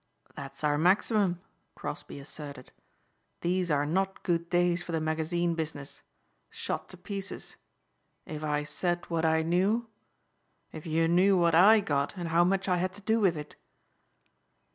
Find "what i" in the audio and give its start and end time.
9.11-9.43, 11.37-11.81